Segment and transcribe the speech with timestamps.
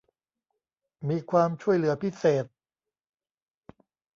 [1.09, 2.45] มีความช่วยเหลือพิเศษ